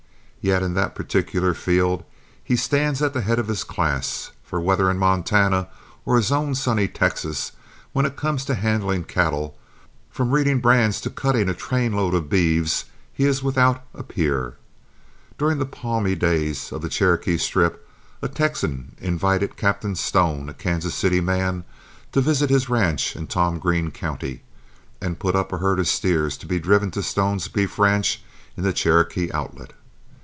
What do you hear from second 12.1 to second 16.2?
of beeves, he is without a peer. During the palmy